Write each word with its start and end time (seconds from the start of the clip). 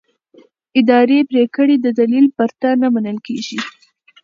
اداري 0.79 1.19
پریکړې 1.29 1.75
د 1.79 1.87
دلیل 1.99 2.25
پرته 2.37 2.67
نه 2.81 2.87
منل 2.95 3.17
کېږي. 3.27 3.57